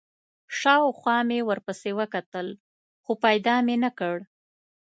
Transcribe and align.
شاوخوا 0.59 1.17
مې 1.27 1.39
ورپسې 1.49 1.91
وکتل، 1.99 2.47
خو 3.03 3.11
پیدا 3.25 3.55
مې 3.65 3.75
نه 3.83 3.91
کړ. 3.99 4.17